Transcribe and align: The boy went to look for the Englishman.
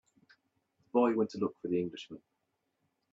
The 0.77 0.83
boy 0.93 1.15
went 1.15 1.29
to 1.29 1.37
look 1.37 1.55
for 1.61 1.67
the 1.67 1.79
Englishman. 1.79 2.23